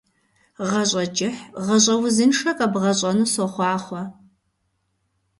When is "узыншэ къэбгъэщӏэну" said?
2.03-3.29